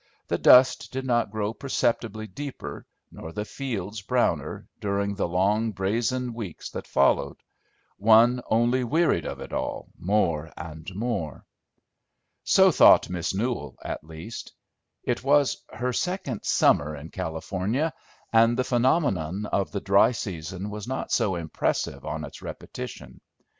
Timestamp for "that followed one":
6.71-8.41